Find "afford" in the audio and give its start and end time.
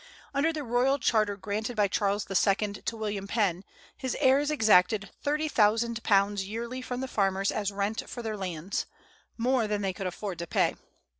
10.07-10.39